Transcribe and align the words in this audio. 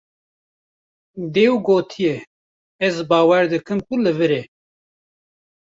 Dêw 1.33 1.55
gotiye: 1.65 2.13
Ez 2.85 2.95
bawer 3.09 3.43
dikim 3.51 3.79
ku 3.85 3.95
li 4.03 4.11
vir 4.17 4.31
e. 4.41 4.43